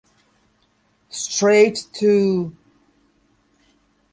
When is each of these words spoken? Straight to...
Straight 1.09 1.85
to... 1.99 2.55